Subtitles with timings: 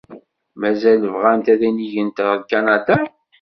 [0.61, 2.97] Mazal bɣant ad inigent ɣer Kanada?